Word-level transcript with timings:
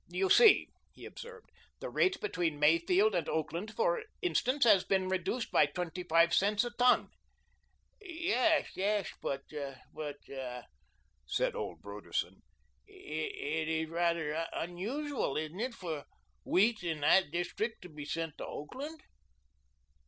"You 0.09 0.31
see," 0.31 0.67
he 0.95 1.05
observed, 1.05 1.51
"the 1.79 1.91
rate 1.91 2.19
between 2.19 2.57
Mayfield 2.59 3.13
and 3.13 3.29
Oakland, 3.29 3.75
for 3.75 4.01
instance, 4.23 4.63
has 4.63 4.83
been 4.83 5.09
reduced 5.09 5.51
by 5.51 5.67
twenty 5.67 6.01
five 6.01 6.33
cents 6.33 6.63
a 6.63 6.71
ton." 6.71 7.09
"Yes 8.01 9.11
but 9.21 9.43
but" 9.93 10.15
said 11.37 11.53
old 11.55 11.83
Broderson, 11.83 12.41
"it 12.87 13.67
is 13.67 13.89
rather 13.89 14.47
unusual, 14.53 15.37
isn't 15.37 15.59
it, 15.59 15.75
for 15.75 16.05
wheat 16.43 16.81
in 16.81 17.01
that 17.01 17.29
district 17.29 17.83
to 17.83 17.89
be 17.89 18.03
sent 18.05 18.39
to 18.39 18.45
Oakland?" 18.47 19.01